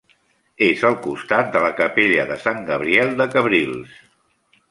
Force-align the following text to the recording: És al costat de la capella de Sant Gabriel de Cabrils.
És 0.67 0.79
al 0.87 0.95
costat 1.07 1.51
de 1.57 1.61
la 1.65 1.69
capella 1.81 2.25
de 2.31 2.37
Sant 2.45 2.65
Gabriel 2.71 3.13
de 3.21 3.27
Cabrils. 3.35 3.93